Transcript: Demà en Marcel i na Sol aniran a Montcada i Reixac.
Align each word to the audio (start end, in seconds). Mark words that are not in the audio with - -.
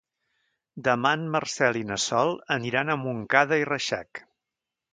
Demà 0.87 1.11
en 1.17 1.27
Marcel 1.35 1.79
i 1.81 1.85
na 1.91 1.99
Sol 2.05 2.33
aniran 2.57 2.89
a 2.95 2.99
Montcada 3.05 3.63
i 3.65 3.69
Reixac. 3.73 4.27